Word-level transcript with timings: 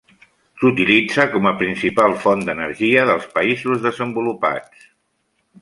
S’utilitza 0.61 1.25
com 1.33 1.45
a 1.49 1.53
principal 1.59 2.17
font 2.25 2.43
d’energia 2.47 3.07
dels 3.13 3.31
països 3.37 3.85
desenvolupats. 3.87 4.93